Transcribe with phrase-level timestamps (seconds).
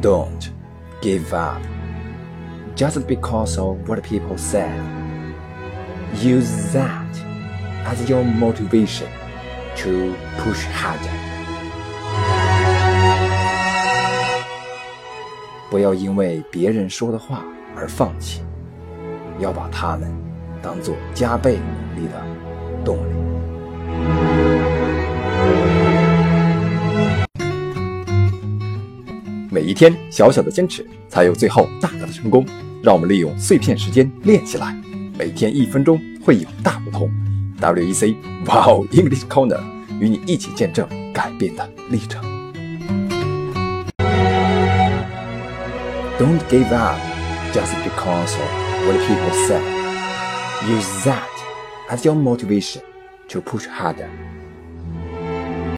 [0.00, 0.50] Don't
[1.00, 1.60] give up
[2.74, 4.72] just because of what people said.
[6.14, 7.06] Use that
[7.84, 9.08] as your motivation
[9.76, 11.10] to push harder.
[15.70, 17.42] 不要因为别人说的话
[17.74, 18.42] 而放弃，
[19.38, 20.12] 要把他们
[20.60, 22.22] 当做加倍努力的
[29.49, 32.45] 每一天小小的坚持，才有最后大大的成功。
[32.83, 34.75] 让我们利用碎片时间练起来，
[35.17, 37.09] 每天一分钟会有大不同。
[37.59, 38.15] WEC
[38.45, 39.59] Wow English Corner
[39.99, 42.21] 与你一起见证改变的历程。
[46.19, 46.97] Don't give up
[47.51, 49.61] just because of what people said.
[50.67, 51.21] Use that
[51.89, 52.81] as your motivation
[53.29, 54.07] to push harder.